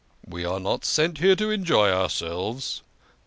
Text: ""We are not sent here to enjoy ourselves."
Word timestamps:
""We 0.25 0.45
are 0.45 0.59
not 0.59 0.83
sent 0.83 1.19
here 1.19 1.35
to 1.35 1.51
enjoy 1.51 1.91
ourselves." 1.91 2.81